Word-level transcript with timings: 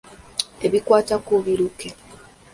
Ebikwata 0.65 1.15
ku 1.25 1.33
biruke. 1.45 1.89